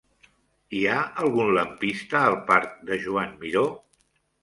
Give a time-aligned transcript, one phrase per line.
[0.77, 0.95] Hi ha
[1.27, 3.67] algun lampista al parc de Joan Miró?